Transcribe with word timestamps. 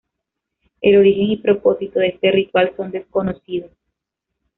El 0.81 0.97
origen 0.97 1.25
y 1.29 1.37
propósito 1.37 1.99
de 1.99 2.07
este 2.07 2.31
ritual 2.31 2.73
son 2.75 2.89
desconocidos. 2.89 3.69